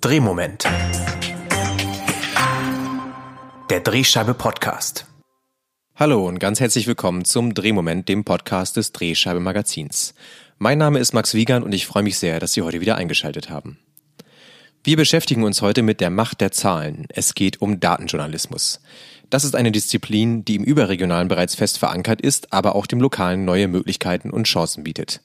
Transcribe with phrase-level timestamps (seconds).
[0.00, 0.64] Drehmoment.
[3.68, 5.06] Der Drehscheibe Podcast.
[5.96, 10.14] Hallo und ganz herzlich willkommen zum Drehmoment, dem Podcast des Drehscheibe Magazins.
[10.58, 13.50] Mein Name ist Max Wiegand und ich freue mich sehr, dass Sie heute wieder eingeschaltet
[13.50, 13.80] haben.
[14.84, 17.06] Wir beschäftigen uns heute mit der Macht der Zahlen.
[17.08, 18.80] Es geht um Datenjournalismus.
[19.30, 23.44] Das ist eine Disziplin, die im Überregionalen bereits fest verankert ist, aber auch dem Lokalen
[23.44, 25.22] neue Möglichkeiten und Chancen bietet.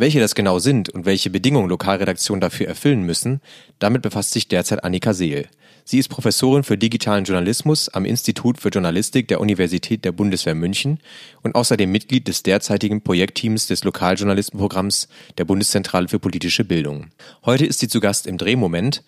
[0.00, 3.40] Welche das genau sind und welche Bedingungen Lokalredaktionen dafür erfüllen müssen,
[3.80, 5.48] damit befasst sich derzeit Annika Seel.
[5.84, 11.00] Sie ist Professorin für digitalen Journalismus am Institut für Journalistik der Universität der Bundeswehr München
[11.42, 17.06] und außerdem Mitglied des derzeitigen Projektteams des Lokaljournalistenprogramms der Bundeszentrale für politische Bildung.
[17.44, 19.02] Heute ist sie zu Gast im Drehmoment,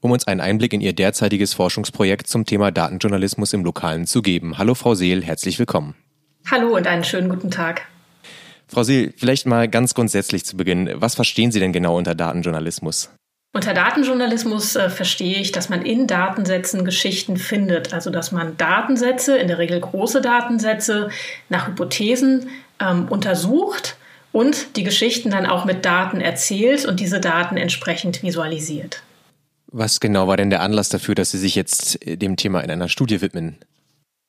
[0.00, 4.58] um uns einen Einblick in ihr derzeitiges Forschungsprojekt zum Thema Datenjournalismus im Lokalen zu geben.
[4.58, 5.94] Hallo Frau Seel, herzlich willkommen.
[6.50, 7.86] Hallo und einen schönen guten Tag.
[8.68, 10.90] Frau Seel, vielleicht mal ganz grundsätzlich zu Beginn.
[10.94, 13.10] Was verstehen Sie denn genau unter Datenjournalismus?
[13.52, 17.94] Unter Datenjournalismus äh, verstehe ich, dass man in Datensätzen Geschichten findet.
[17.94, 21.08] Also dass man Datensätze, in der Regel große Datensätze,
[21.48, 22.48] nach Hypothesen
[22.80, 23.96] ähm, untersucht
[24.32, 29.04] und die Geschichten dann auch mit Daten erzählt und diese Daten entsprechend visualisiert.
[29.68, 32.70] Was genau war denn der Anlass dafür, dass Sie sich jetzt äh, dem Thema in
[32.72, 33.58] einer Studie widmen?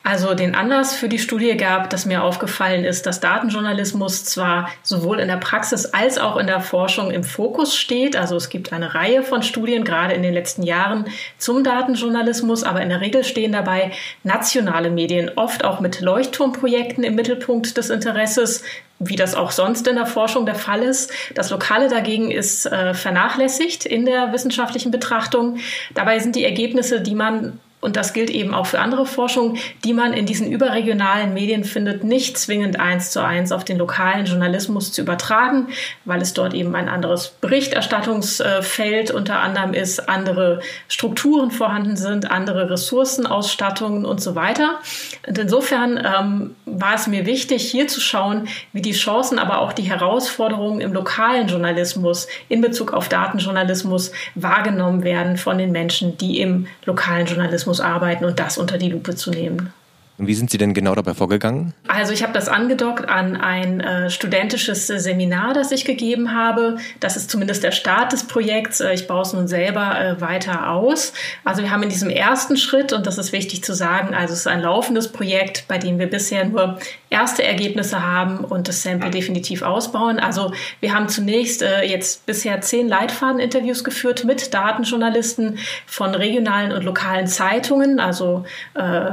[0.06, 5.20] Also den Anlass für die Studie gab, dass mir aufgefallen ist, dass Datenjournalismus zwar sowohl
[5.20, 8.16] in der Praxis als auch in der Forschung im Fokus steht.
[8.16, 11.06] Also es gibt eine Reihe von Studien, gerade in den letzten Jahren,
[11.40, 17.16] zum Datenjournalismus, aber in der Regel stehen dabei nationale Medien, oft auch mit Leuchtturmprojekten im
[17.16, 18.62] Mittelpunkt des Interesses,
[19.00, 21.12] wie das auch sonst in der Forschung der Fall ist.
[21.34, 25.58] Das Lokale dagegen ist äh, vernachlässigt in der wissenschaftlichen Betrachtung.
[25.96, 29.94] Dabei sind die Ergebnisse, die man und das gilt eben auch für andere Forschung, die
[29.94, 34.92] man in diesen überregionalen Medien findet, nicht zwingend eins zu eins auf den lokalen Journalismus
[34.92, 35.68] zu übertragen,
[36.04, 42.72] weil es dort eben ein anderes Berichterstattungsfeld unter anderem ist, andere Strukturen vorhanden sind, andere
[42.72, 44.80] Ressourcenausstattungen und so weiter.
[45.28, 49.74] Und insofern ähm, war es mir wichtig, hier zu schauen, wie die Chancen, aber auch
[49.74, 56.42] die Herausforderungen im lokalen Journalismus in Bezug auf Datenjournalismus wahrgenommen werden von den Menschen, die
[56.42, 59.74] im lokalen Journalismus Journalismus arbeiten und das unter die Lupe zu nehmen.
[60.18, 61.74] Und wie sind Sie denn genau dabei vorgegangen?
[61.88, 66.78] Also ich habe das angedockt an ein äh, studentisches Seminar, das ich gegeben habe.
[67.02, 68.80] Das ist zumindest der Start des Projekts.
[68.80, 71.12] Äh, ich baue es nun selber äh, weiter aus.
[71.44, 74.42] Also wir haben in diesem ersten Schritt, und das ist wichtig zu sagen, also es
[74.42, 79.10] ist ein laufendes Projekt, bei dem wir bisher nur erste Ergebnisse haben und das Sample
[79.10, 80.20] definitiv ausbauen.
[80.20, 86.84] Also wir haben zunächst äh, jetzt bisher zehn Leitfadeninterviews geführt mit Datenjournalisten von regionalen und
[86.84, 89.12] lokalen Zeitungen, also äh,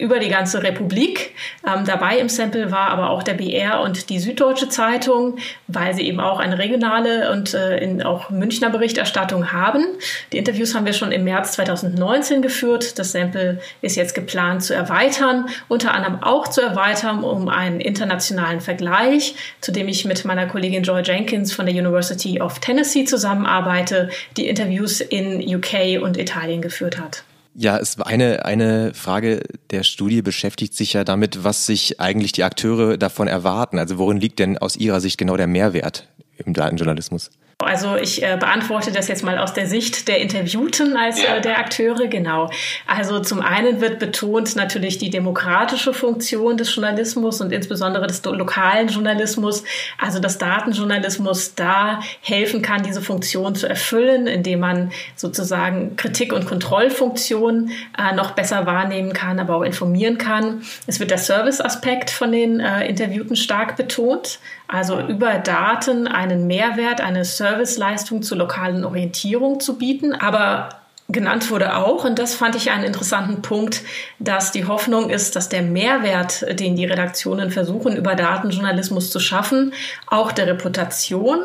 [0.00, 1.34] über die ganze Republik.
[1.66, 6.02] Ähm, dabei im Sample war aber auch der BR und die Süddeutsche Zeitung, weil sie
[6.02, 9.84] eben auch eine regionale und äh, in auch Münchner Berichterstattung haben.
[10.32, 12.98] Die Interviews haben wir schon im März 2019 geführt.
[12.98, 18.60] Das Sample ist jetzt geplant zu erweitern, unter anderem auch zu erweitern um einen internationalen
[18.60, 24.08] Vergleich, zu dem ich mit meiner Kollegin Joy Jenkins von der University of Tennessee zusammenarbeite,
[24.36, 27.24] die Interviews in UK und Italien geführt hat.
[27.54, 32.32] Ja, es war eine, eine Frage der Studie beschäftigt sich ja damit, was sich eigentlich
[32.32, 33.78] die Akteure davon erwarten.
[33.78, 37.30] Also worin liegt denn aus Ihrer Sicht genau der Mehrwert im Datenjournalismus?
[37.62, 41.36] Also ich äh, beantworte das jetzt mal aus der Sicht der Interviewten als ja.
[41.36, 42.50] äh, der Akteure, genau.
[42.86, 48.88] Also zum einen wird betont natürlich die demokratische Funktion des Journalismus und insbesondere des lokalen
[48.88, 49.64] Journalismus,
[49.98, 56.46] also dass Datenjournalismus da helfen kann, diese Funktion zu erfüllen, indem man sozusagen Kritik- und
[56.46, 60.62] Kontrollfunktion äh, noch besser wahrnehmen kann, aber auch informieren kann.
[60.86, 64.38] Es wird der Service-Aspekt von den äh, Interviewten stark betont,
[64.70, 70.14] also über Daten einen Mehrwert, eine Serviceleistung zur lokalen Orientierung zu bieten.
[70.14, 70.68] Aber
[71.08, 73.82] genannt wurde auch, und das fand ich einen interessanten Punkt,
[74.20, 79.72] dass die Hoffnung ist, dass der Mehrwert, den die Redaktionen versuchen, über Datenjournalismus zu schaffen,
[80.06, 81.40] auch der Reputation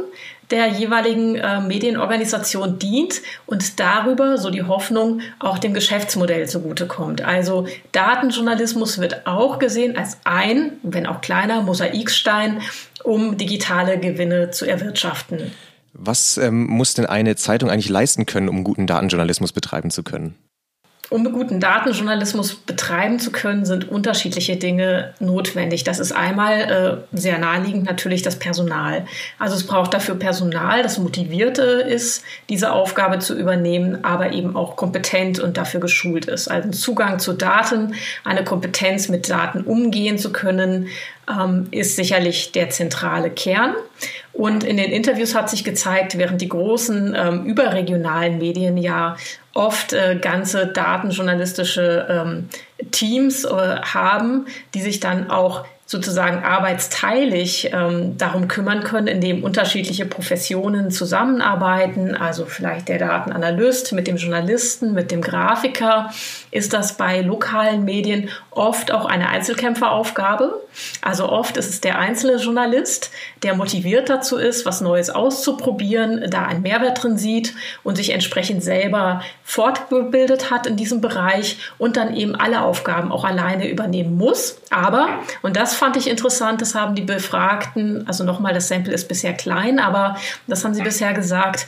[0.51, 7.23] der jeweiligen äh, Medienorganisation dient und darüber, so die Hoffnung, auch dem Geschäftsmodell zugutekommt.
[7.23, 12.61] Also Datenjournalismus wird auch gesehen als ein, wenn auch kleiner, Mosaikstein,
[13.05, 15.51] um digitale Gewinne zu erwirtschaften.
[15.93, 20.35] Was ähm, muss denn eine Zeitung eigentlich leisten können, um guten Datenjournalismus betreiben zu können?
[21.11, 25.83] Um guten Datenjournalismus betreiben zu können, sind unterschiedliche Dinge notwendig.
[25.83, 29.05] Das ist einmal äh, sehr naheliegend natürlich das Personal.
[29.37, 34.75] Also es braucht dafür Personal, das motiviert ist, diese Aufgabe zu übernehmen, aber eben auch
[34.75, 36.47] kompetent und dafür geschult ist.
[36.47, 37.93] Also Zugang zu Daten,
[38.23, 40.87] eine Kompetenz mit Daten umgehen zu können,
[41.29, 43.75] ähm, ist sicherlich der zentrale Kern.
[44.35, 49.15] Und in den Interviews hat sich gezeigt, während die großen ähm, überregionalen Medien ja
[49.53, 52.49] oft äh, ganze datenjournalistische ähm,
[52.91, 60.07] Teams äh, haben, die sich dann auch sozusagen arbeitsteilig ähm, darum kümmern können, indem unterschiedliche
[60.07, 66.11] Professionen zusammenarbeiten, also vielleicht der Datenanalyst mit dem Journalisten, mit dem Grafiker,
[66.49, 70.59] ist das bei lokalen Medien oft auch eine Einzelkämpferaufgabe.
[71.01, 73.11] Also oft ist es der einzelne Journalist,
[73.43, 77.53] der motiviert dazu ist, was Neues auszuprobieren, da einen Mehrwert drin sieht
[77.83, 79.21] und sich entsprechend selber
[79.55, 84.57] fortgebildet hat in diesem Bereich und dann eben alle Aufgaben auch alleine übernehmen muss.
[84.69, 85.07] Aber,
[85.43, 89.33] und das fand ich interessant, das haben die Befragten, also nochmal, das Sample ist bisher
[89.33, 91.67] klein, aber das haben sie bisher gesagt,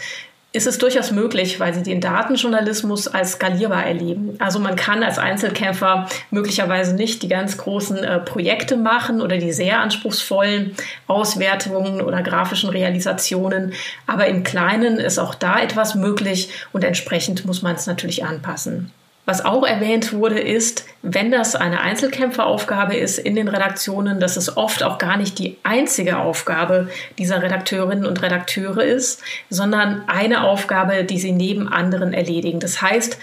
[0.54, 4.36] ist es durchaus möglich, weil sie den Datenjournalismus als skalierbar erleben.
[4.40, 9.52] Also man kann als Einzelkämpfer möglicherweise nicht die ganz großen äh, Projekte machen oder die
[9.52, 10.76] sehr anspruchsvollen
[11.08, 13.74] Auswertungen oder grafischen Realisationen,
[14.08, 18.92] aber im Kleinen ist auch da etwas möglich und entsprechend muss man es natürlich anpassen.
[19.28, 24.56] Was auch erwähnt wurde, ist, wenn das eine Einzelkämpferaufgabe ist in den Redaktionen, dass es
[24.56, 26.88] oft auch gar nicht die einzige Aufgabe
[27.18, 32.62] dieser Redakteurinnen und Redakteure ist, sondern eine Aufgabe, die sie neben anderen erledigen.
[32.62, 33.20] Das heißt,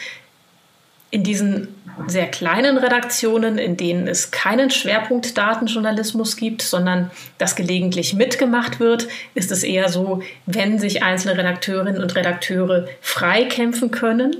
[1.14, 1.68] in diesen
[2.08, 9.06] sehr kleinen Redaktionen, in denen es keinen Schwerpunkt Datenjournalismus gibt, sondern das gelegentlich mitgemacht wird,
[9.34, 14.36] ist es eher so, wenn sich einzelne Redakteurinnen und Redakteure frei kämpfen können,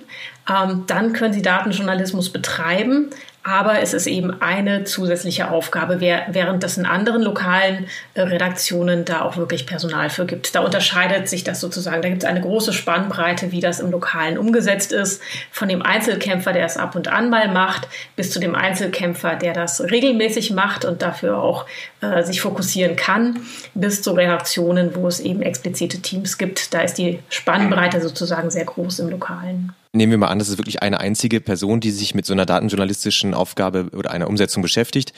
[0.50, 3.10] ähm, dann können sie Datenjournalismus betreiben.
[3.46, 9.20] Aber es ist eben eine zusätzliche Aufgabe, während das in anderen lokalen äh, Redaktionen da
[9.20, 10.54] auch wirklich Personal für gibt.
[10.54, 12.00] Da unterscheidet sich das sozusagen.
[12.00, 15.20] Da gibt es eine große Spannbreite, wie das im Lokalen umgesetzt ist.
[15.52, 17.86] Von dem Einzelkämpfer, der es ab und an mal macht,
[18.16, 21.66] bis zu dem Einzelkämpfer, der das regelmäßig macht und dafür auch
[22.00, 23.40] äh, sich fokussieren kann,
[23.74, 26.72] bis zu Redaktionen, wo es eben explizite Teams gibt.
[26.72, 30.58] Da ist die Spannbreite sozusagen sehr groß im Lokalen nehmen wir mal an, das ist
[30.58, 35.12] wirklich eine einzige Person, die sich mit so einer datenjournalistischen Aufgabe oder einer Umsetzung beschäftigt.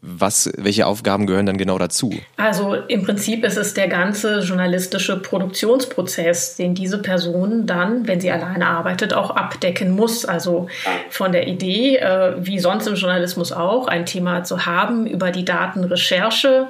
[0.00, 2.12] Was, welche Aufgaben gehören dann genau dazu?
[2.36, 8.30] Also im Prinzip ist es der ganze journalistische Produktionsprozess, den diese Person dann, wenn sie
[8.30, 10.24] alleine arbeitet, auch abdecken muss.
[10.24, 10.68] Also
[11.08, 15.44] von der Idee, äh, wie sonst im Journalismus auch, ein Thema zu haben über die
[15.44, 16.68] Datenrecherche,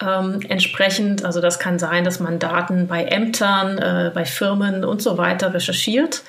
[0.00, 5.00] ähm, entsprechend, also das kann sein, dass man Daten bei Ämtern, äh, bei Firmen und
[5.00, 6.22] so weiter recherchiert.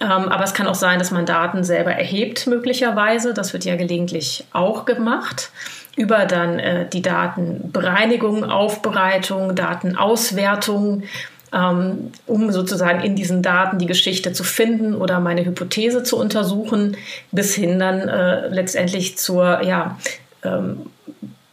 [0.00, 3.34] Ähm, aber es kann auch sein, dass man Daten selber erhebt, möglicherweise.
[3.34, 5.50] Das wird ja gelegentlich auch gemacht.
[5.96, 11.02] Über dann äh, die Datenbereinigung, Aufbereitung, Datenauswertung,
[11.52, 16.96] ähm, um sozusagen in diesen Daten die Geschichte zu finden oder meine Hypothese zu untersuchen,
[17.32, 19.98] bis hin dann äh, letztendlich zur ja,
[20.42, 20.86] ähm,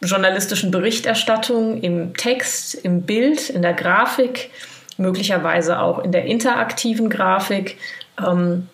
[0.02, 4.52] journalistischen Berichterstattung im Text, im Bild, in der Grafik,
[4.98, 7.78] möglicherweise auch in der interaktiven Grafik
[8.24, 8.68] ähm,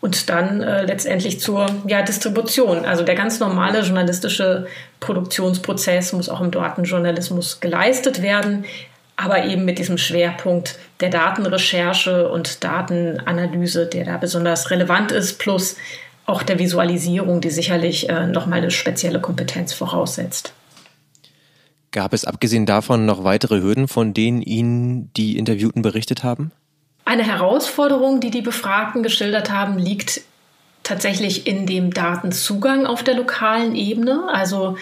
[0.00, 2.84] und dann äh, letztendlich zur ja, Distribution.
[2.84, 4.66] Also der ganz normale journalistische
[5.00, 8.64] Produktionsprozess muss auch im Datenjournalismus geleistet werden,
[9.16, 15.76] aber eben mit diesem Schwerpunkt der Datenrecherche und Datenanalyse, der da besonders relevant ist, plus
[16.26, 20.52] auch der Visualisierung, die sicherlich äh, nochmal eine spezielle Kompetenz voraussetzt.
[21.90, 26.50] Gab es abgesehen davon noch weitere Hürden, von denen Ihnen die Interviewten berichtet haben?
[27.04, 30.22] Eine Herausforderung, die die Befragten geschildert haben, liegt
[30.82, 34.24] tatsächlich in dem Datenzugang auf der lokalen Ebene.
[34.32, 34.76] Also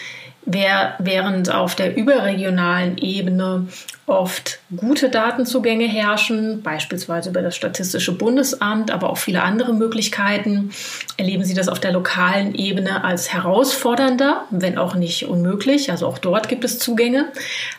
[0.45, 3.67] wer, während auf der überregionalen Ebene
[4.11, 10.71] oft gute Datenzugänge herrschen, beispielsweise über das Statistische Bundesamt, aber auch viele andere Möglichkeiten,
[11.17, 15.90] erleben Sie das auf der lokalen Ebene als herausfordernder, wenn auch nicht unmöglich.
[15.90, 17.26] Also auch dort gibt es Zugänge.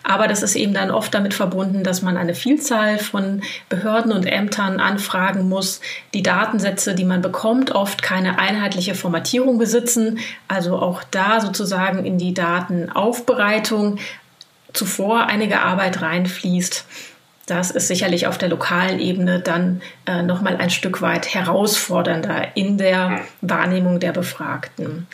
[0.04, 4.26] Aber das ist eben dann oft damit verbunden, dass man eine Vielzahl von Behörden und
[4.26, 5.82] Ämtern anfragen muss,
[6.14, 10.20] die Datensätze, die man bekommt, oft keine einheitliche Formatierung besitzen.
[10.48, 13.98] Also auch da sozusagen in die Datenaufbereitung
[14.74, 16.86] zuvor einige Arbeit reinfließt.
[17.46, 22.78] Das ist sicherlich auf der lokalen Ebene dann äh, nochmal ein Stück weit herausfordernder in
[22.78, 25.08] der Wahrnehmung der Befragten.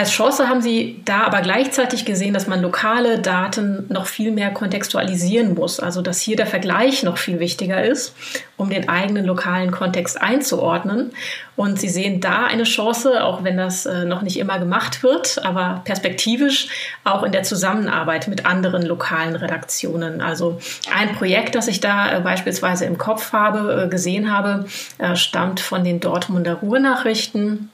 [0.00, 4.50] Als Chance haben Sie da aber gleichzeitig gesehen, dass man lokale Daten noch viel mehr
[4.50, 5.78] kontextualisieren muss.
[5.78, 8.14] Also dass hier der Vergleich noch viel wichtiger ist,
[8.56, 11.12] um den eigenen lokalen Kontext einzuordnen.
[11.54, 15.44] Und Sie sehen da eine Chance, auch wenn das äh, noch nicht immer gemacht wird,
[15.44, 16.68] aber perspektivisch
[17.04, 20.22] auch in der Zusammenarbeit mit anderen lokalen Redaktionen.
[20.22, 20.58] Also
[20.90, 24.64] ein Projekt, das ich da äh, beispielsweise im Kopf habe, äh, gesehen habe,
[25.12, 27.68] stammt von den Dortmunder Ruhrnachrichten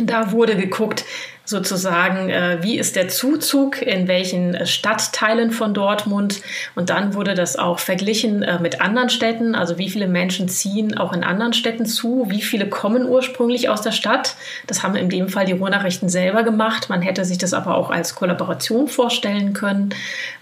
[0.00, 1.04] Da wurde geguckt,
[1.48, 6.42] sozusagen, äh, wie ist der Zuzug in welchen äh, Stadtteilen von Dortmund.
[6.74, 10.98] Und dann wurde das auch verglichen äh, mit anderen Städten, also wie viele Menschen ziehen
[10.98, 14.36] auch in anderen Städten zu, wie viele kommen ursprünglich aus der Stadt.
[14.66, 16.90] Das haben in dem Fall die Ruhrnachrichten selber gemacht.
[16.90, 19.94] Man hätte sich das aber auch als Kollaboration vorstellen können,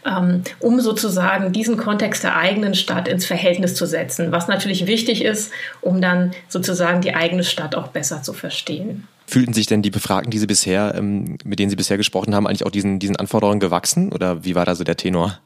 [0.05, 5.25] ähm, um sozusagen diesen Kontext der eigenen Stadt ins Verhältnis zu setzen, was natürlich wichtig
[5.25, 9.07] ist, um dann sozusagen die eigene Stadt auch besser zu verstehen.
[9.27, 12.47] Fühlten sich denn die Befragten, die Sie bisher, ähm, mit denen Sie bisher gesprochen haben,
[12.47, 14.13] eigentlich auch diesen, diesen Anforderungen gewachsen?
[14.13, 15.41] Oder wie war da so der Tenor?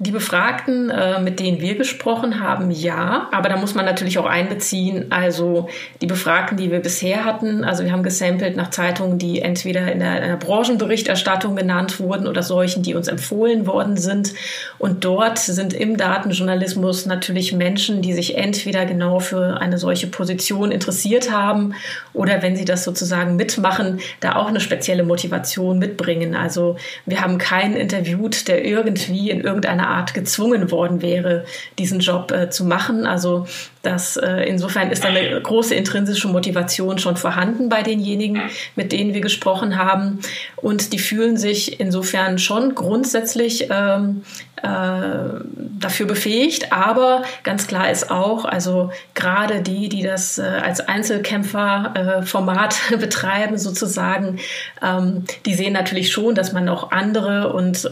[0.00, 4.26] Die Befragten, äh, mit denen wir gesprochen haben, ja, aber da muss man natürlich auch
[4.26, 5.68] einbeziehen, also
[6.00, 9.98] die Befragten, die wir bisher hatten, also wir haben gesampelt nach Zeitungen, die entweder in
[9.98, 14.34] der, in der Branchenberichterstattung genannt wurden oder solchen, die uns empfohlen worden sind.
[14.78, 20.70] Und dort sind im Datenjournalismus natürlich Menschen, die sich entweder genau für eine solche Position
[20.70, 21.74] interessiert haben
[22.12, 26.36] oder wenn sie das sozusagen mitmachen, da auch eine spezielle Motivation mitbringen.
[26.36, 31.44] Also wir haben keinen interviewt, der irgendwie in irgendeiner Art gezwungen worden wäre,
[31.78, 33.06] diesen Job äh, zu machen.
[33.06, 33.46] Also
[33.82, 38.42] das, äh, insofern ist eine große intrinsische Motivation schon vorhanden bei denjenigen,
[38.76, 40.20] mit denen wir gesprochen haben.
[40.56, 44.22] Und die fühlen sich insofern schon grundsätzlich ähm,
[44.62, 45.40] äh,
[45.78, 46.72] dafür befähigt.
[46.72, 53.58] Aber ganz klar ist auch, also gerade die, die das äh, als Einzelkämpferformat äh, betreiben,
[53.58, 54.38] sozusagen,
[54.82, 57.90] ähm, die sehen natürlich schon, dass man auch andere und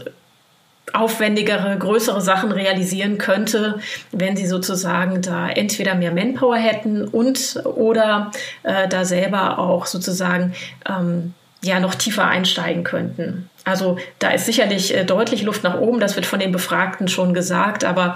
[0.93, 3.79] aufwendigere, größere Sachen realisieren könnte,
[4.11, 8.31] wenn sie sozusagen da entweder mehr Manpower hätten und oder
[8.63, 10.53] äh, da selber auch sozusagen
[10.87, 13.49] ähm, ja noch tiefer einsteigen könnten.
[13.65, 17.33] Also da ist sicherlich äh, deutlich Luft nach oben, das wird von den Befragten schon
[17.33, 18.15] gesagt, aber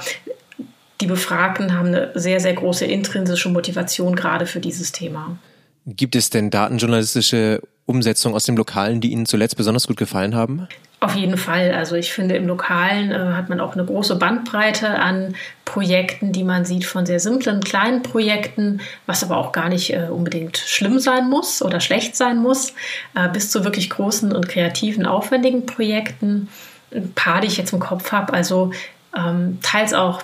[1.01, 5.37] die Befragten haben eine sehr, sehr große intrinsische Motivation gerade für dieses Thema.
[5.85, 10.67] Gibt es denn datenjournalistische Umsetzungen aus dem Lokalen, die Ihnen zuletzt besonders gut gefallen haben?
[10.99, 11.71] Auf jeden Fall.
[11.73, 15.33] Also ich finde, im Lokalen äh, hat man auch eine große Bandbreite an
[15.65, 20.09] Projekten, die man sieht von sehr simplen, kleinen Projekten, was aber auch gar nicht äh,
[20.11, 22.73] unbedingt schlimm sein muss oder schlecht sein muss,
[23.15, 26.49] äh, bis zu wirklich großen und kreativen, aufwendigen Projekten.
[26.93, 28.71] Ein paar, die ich jetzt im Kopf habe, also
[29.17, 30.21] ähm, teils auch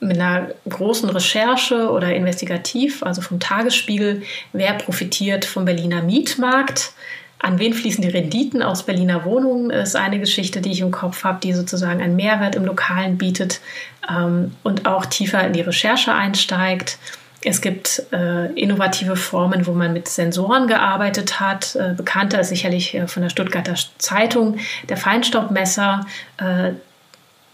[0.00, 6.92] mit einer großen Recherche oder investigativ, also vom Tagesspiegel, wer profitiert vom Berliner Mietmarkt
[7.40, 11.22] an wen fließen die Renditen aus Berliner Wohnungen, ist eine Geschichte, die ich im Kopf
[11.22, 13.60] habe, die sozusagen einen Mehrwert im Lokalen bietet
[14.10, 16.98] ähm, und auch tiefer in die Recherche einsteigt.
[17.40, 21.76] Es gibt äh, innovative Formen, wo man mit Sensoren gearbeitet hat.
[21.76, 26.04] Äh, bekannter ist sicherlich äh, von der Stuttgarter Zeitung der Feinstaubmesser,
[26.38, 26.72] äh,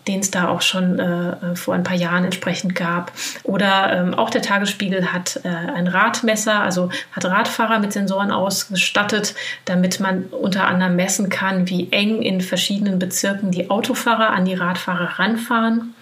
[0.07, 3.13] den es da auch schon äh, äh, vor ein paar Jahren entsprechend gab.
[3.43, 9.35] Oder ähm, auch der Tagesspiegel hat äh, ein Radmesser, also hat Radfahrer mit Sensoren ausgestattet,
[9.65, 14.55] damit man unter anderem messen kann, wie eng in verschiedenen Bezirken die Autofahrer an die
[14.55, 15.95] Radfahrer ranfahren.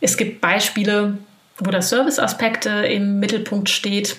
[0.00, 1.18] Es gibt Beispiele,
[1.58, 4.16] wo der Serviceaspekt äh, im Mittelpunkt steht.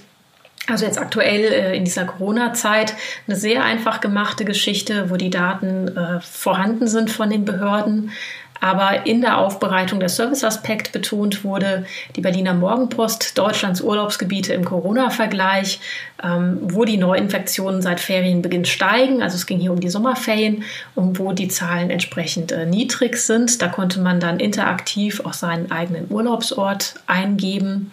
[0.67, 2.93] Also jetzt aktuell äh, in dieser Corona-Zeit
[3.27, 8.11] eine sehr einfach gemachte Geschichte, wo die Daten äh, vorhanden sind von den Behörden,
[8.59, 11.85] aber in der Aufbereitung der Serviceaspekt betont wurde,
[12.15, 15.79] die Berliner Morgenpost, Deutschlands Urlaubsgebiete im Corona-Vergleich,
[16.23, 19.21] ähm, wo die Neuinfektionen seit Ferienbeginn steigen.
[19.23, 20.63] Also es ging hier um die Sommerferien
[20.95, 23.61] und wo die Zahlen entsprechend äh, niedrig sind.
[23.61, 27.91] Da konnte man dann interaktiv auch seinen eigenen Urlaubsort eingeben.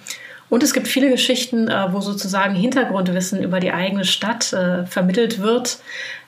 [0.49, 5.41] Und es gibt viele Geschichten, äh, wo sozusagen Hintergrundwissen über die eigene Stadt äh, vermittelt
[5.41, 5.79] wird.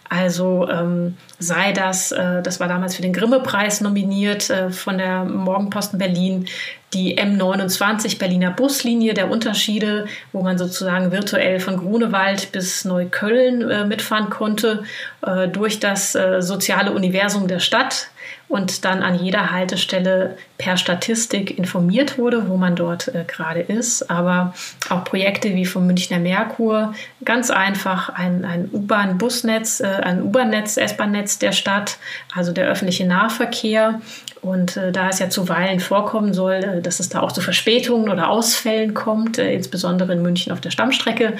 [0.09, 5.25] Also ähm, sei das, äh, das war damals für den Grimme-Preis nominiert äh, von der
[5.25, 6.47] Morgenposten Berlin,
[6.95, 13.85] die M29 Berliner Buslinie der Unterschiede, wo man sozusagen virtuell von Grunewald bis Neukölln äh,
[13.85, 14.85] mitfahren konnte,
[15.23, 18.09] äh, durch das äh, soziale Universum der Stadt
[18.49, 24.11] und dann an jeder Haltestelle per Statistik informiert wurde, wo man dort äh, gerade ist.
[24.11, 24.54] Aber
[24.88, 31.38] auch Projekte wie vom Münchner Merkur, ganz einfach ein, ein U-Bahn-Busnetz, äh, ein U-Bahn-Netz, S-Bahn-Netz
[31.38, 31.99] der Stadt,
[32.35, 34.00] also der öffentliche Nahverkehr
[34.42, 38.09] und äh, da es ja zuweilen vorkommen soll, äh, dass es da auch zu Verspätungen
[38.09, 41.35] oder Ausfällen kommt, äh, insbesondere in München auf der Stammstrecke,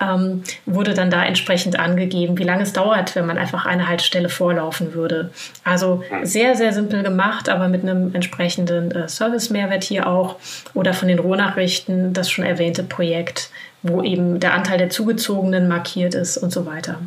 [0.00, 4.28] ähm, wurde dann da entsprechend angegeben, wie lange es dauert, wenn man einfach eine Haltestelle
[4.28, 5.30] vorlaufen würde.
[5.64, 10.36] Also sehr, sehr simpel gemacht, aber mit einem entsprechenden äh, Service-Mehrwert hier auch.
[10.74, 13.50] Oder von den Rohnachrichten das schon erwähnte Projekt,
[13.82, 16.98] wo eben der Anteil der Zugezogenen markiert ist und so weiter.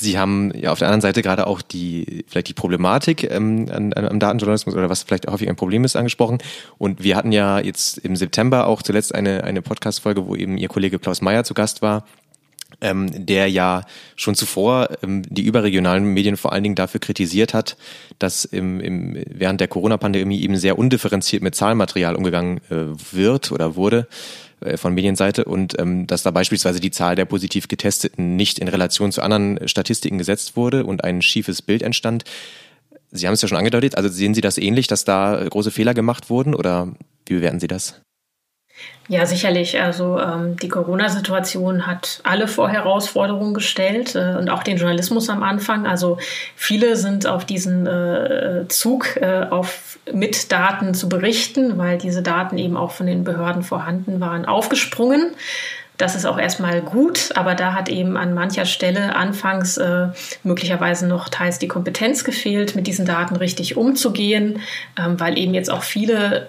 [0.00, 3.92] Sie haben ja auf der anderen Seite gerade auch die vielleicht die Problematik ähm, an,
[3.92, 6.38] am Datenjournalismus oder was vielleicht häufig ein Problem ist angesprochen.
[6.78, 10.68] Und wir hatten ja jetzt im September auch zuletzt eine eine Podcast-Folge, wo eben Ihr
[10.68, 12.04] Kollege Klaus Meyer zu Gast war.
[12.80, 13.82] ähm, der ja
[14.16, 17.76] schon zuvor ähm, die überregionalen Medien vor allen Dingen dafür kritisiert hat,
[18.18, 23.76] dass im, im, während der Corona-Pandemie eben sehr undifferenziert mit Zahlmaterial umgegangen äh, wird oder
[23.76, 24.06] wurde
[24.60, 28.68] äh, von Medienseite und ähm, dass da beispielsweise die Zahl der positiv Getesteten nicht in
[28.68, 32.24] Relation zu anderen Statistiken gesetzt wurde und ein schiefes Bild entstand.
[33.10, 35.94] Sie haben es ja schon angedeutet, also sehen Sie das ähnlich, dass da große Fehler
[35.94, 36.94] gemacht wurden oder
[37.26, 38.02] wie bewerten Sie das?
[39.10, 39.80] Ja, sicherlich.
[39.80, 45.42] Also ähm, die Corona-Situation hat alle vor Herausforderungen gestellt äh, und auch den Journalismus am
[45.42, 45.84] Anfang.
[45.84, 46.18] Also
[46.54, 52.56] viele sind auf diesen äh, Zug äh, auf mit Daten zu berichten, weil diese Daten
[52.56, 55.32] eben auch von den Behörden vorhanden waren, aufgesprungen.
[55.96, 60.06] Das ist auch erstmal gut, aber da hat eben an mancher Stelle anfangs äh,
[60.44, 64.60] möglicherweise noch teils die Kompetenz gefehlt, mit diesen Daten richtig umzugehen,
[64.96, 66.46] ähm, weil eben jetzt auch viele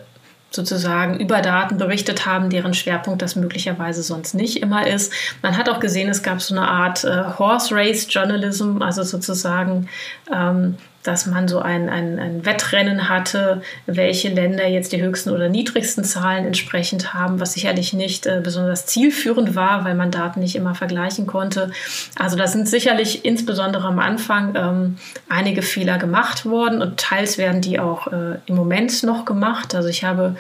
[0.52, 5.14] sozusagen über Daten berichtet haben, deren Schwerpunkt das möglicherweise sonst nicht immer ist.
[5.42, 9.88] Man hat auch gesehen, es gab so eine Art äh, Horse Race Journalism, also sozusagen
[10.32, 15.50] ähm, dass man so ein, ein, ein Wettrennen hatte, welche Länder jetzt die höchsten oder
[15.50, 20.56] niedrigsten Zahlen entsprechend haben, was sicherlich nicht äh, besonders zielführend war, weil man Daten nicht
[20.56, 21.72] immer vergleichen konnte.
[22.18, 24.98] Also da sind sicherlich insbesondere am Anfang ähm,
[25.30, 29.74] einige Fehler gemacht worden und teils werden die auch äh, im Moment noch gemacht.
[29.76, 30.36] Also ich habe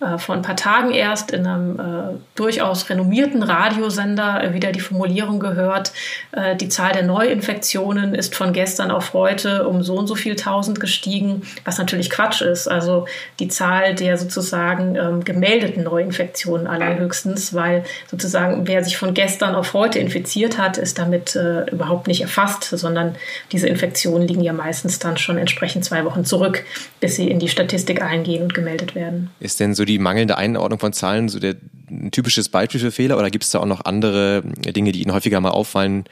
[0.00, 5.40] äh, vor ein paar Tagen erst in einem äh, durchaus renommierten Radiosender wieder die Formulierung
[5.40, 5.92] gehört,
[6.32, 10.36] äh, die Zahl der Neuinfektionen ist von gestern auf heute um so und so viel
[10.36, 12.68] tausend gestiegen, was natürlich Quatsch ist.
[12.68, 13.06] Also
[13.38, 19.74] die Zahl der sozusagen ähm, gemeldeten Neuinfektionen allerhöchstens, weil sozusagen wer sich von gestern auf
[19.74, 23.16] heute infiziert hat, ist damit äh, überhaupt nicht erfasst, sondern
[23.52, 26.64] diese Infektionen liegen ja meistens dann schon entsprechend zwei Wochen zurück,
[27.00, 29.30] bis sie in die Statistik eingehen und gemeldet werden.
[29.40, 31.56] Ist denn so die mangelnde Einordnung von Zahlen so der
[31.90, 35.12] ein typisches Beispiel für Fehler oder gibt es da auch noch andere Dinge, die Ihnen
[35.12, 36.04] häufiger mal auffallen,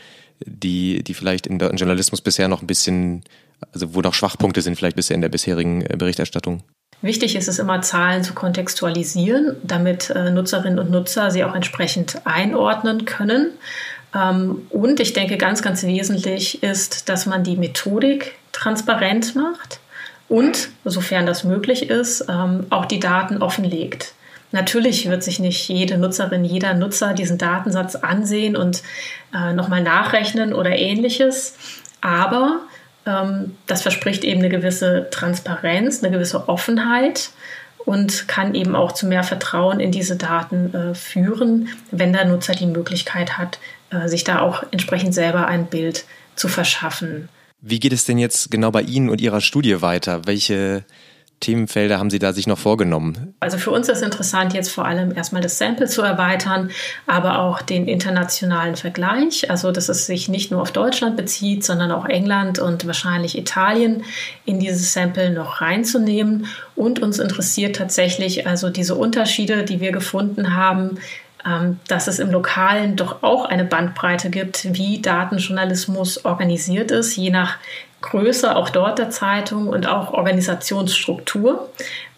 [0.45, 3.25] die, die vielleicht im Journalismus bisher noch ein bisschen
[3.73, 6.63] also wo noch Schwachpunkte sind vielleicht bisher in der bisherigen äh, Berichterstattung?
[7.03, 12.23] Wichtig ist es immer, Zahlen zu kontextualisieren, damit äh, Nutzerinnen und Nutzer sie auch entsprechend
[12.25, 13.51] einordnen können.
[14.15, 19.81] Ähm, und ich denke, ganz, ganz wesentlich ist, dass man die Methodik transparent macht
[20.29, 24.15] und, sofern das möglich ist, ähm, auch die Daten offenlegt.
[24.53, 28.83] Natürlich wird sich nicht jede Nutzerin, jeder Nutzer diesen Datensatz ansehen und
[29.35, 31.57] äh, nochmal nachrechnen oder ähnliches.
[32.01, 32.61] Aber
[33.05, 37.31] das verspricht eben eine gewisse Transparenz, eine gewisse Offenheit
[37.85, 42.55] und kann eben auch zu mehr Vertrauen in diese Daten äh, führen, wenn der Nutzer
[42.55, 43.59] die Möglichkeit hat,
[43.91, 47.29] äh, sich da auch entsprechend selber ein Bild zu verschaffen.
[47.61, 50.27] Wie geht es denn jetzt genau bei Ihnen und Ihrer Studie weiter?
[50.27, 50.85] Welche
[51.45, 53.35] Themenfelder haben Sie da sich noch vorgenommen?
[53.41, 56.71] Also für uns ist interessant, jetzt vor allem erstmal das Sample zu erweitern,
[57.07, 59.51] aber auch den internationalen Vergleich.
[59.51, 64.05] Also, dass es sich nicht nur auf Deutschland bezieht, sondern auch England und wahrscheinlich Italien
[64.47, 66.47] in dieses Sample noch reinzunehmen.
[66.77, 70.99] Und uns interessiert tatsächlich also diese Unterschiede, die wir gefunden haben,
[71.47, 77.29] ähm, dass es im Lokalen doch auch eine Bandbreite gibt, wie Datenjournalismus organisiert ist, je
[77.31, 77.59] nach
[78.05, 81.71] Größe auch dort der Zeitung und auch Organisationsstruktur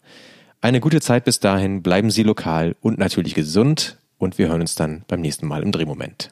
[0.61, 4.75] Eine gute Zeit bis dahin, bleiben Sie lokal und natürlich gesund und wir hören uns
[4.75, 6.31] dann beim nächsten Mal im Drehmoment.